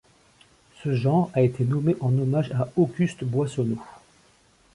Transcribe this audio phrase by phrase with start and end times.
[0.81, 3.77] Ce genre a été nommé en hommage à Auguste Boissonneau.